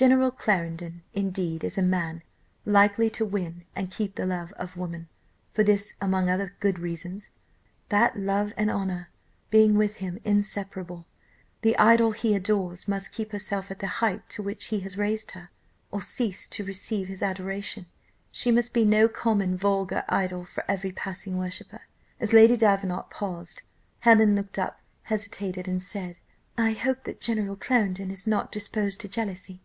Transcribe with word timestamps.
General 0.00 0.30
Clarendon, 0.30 1.02
indeed, 1.12 1.62
is 1.62 1.76
a 1.76 1.82
man 1.82 2.22
likely 2.64 3.10
to 3.10 3.22
win 3.26 3.66
and 3.76 3.90
keep 3.90 4.14
the 4.14 4.24
love 4.24 4.50
of 4.52 4.74
woman, 4.74 5.10
for 5.52 5.62
this, 5.62 5.92
among 6.00 6.30
other 6.30 6.54
good 6.58 6.78
reasons, 6.78 7.28
that 7.90 8.18
love 8.18 8.54
and 8.56 8.70
honour 8.70 9.10
being 9.50 9.74
with 9.74 9.96
him 9.96 10.18
inseparable, 10.24 11.04
the 11.60 11.76
idol 11.76 12.12
he 12.12 12.34
adores 12.34 12.88
must 12.88 13.12
keep 13.12 13.32
herself 13.32 13.70
at 13.70 13.80
the 13.80 13.86
height 14.00 14.26
to 14.30 14.42
which 14.42 14.68
he 14.68 14.80
has 14.80 14.96
raised 14.96 15.32
her, 15.32 15.50
or 15.90 16.00
cease 16.00 16.48
to 16.48 16.64
receive 16.64 17.08
his 17.08 17.22
adoration. 17.22 17.84
She 18.32 18.50
must 18.50 18.72
be 18.72 18.86
no 18.86 19.06
common 19.06 19.54
vulgar 19.54 20.04
idol 20.08 20.46
for 20.46 20.64
every 20.66 20.92
passing 20.92 21.36
worshipper." 21.36 21.82
As 22.18 22.32
Lady 22.32 22.56
Davenant 22.56 23.10
paused, 23.10 23.60
Helen 23.98 24.34
looked 24.34 24.58
up, 24.58 24.80
hesitated, 25.02 25.68
and 25.68 25.82
said: 25.82 26.18
"I 26.56 26.72
hope 26.72 27.04
that 27.04 27.20
General 27.20 27.54
Clarendon 27.56 28.10
is 28.10 28.26
not 28.26 28.50
disposed 28.50 28.98
to 29.02 29.06
jealousy." 29.08 29.60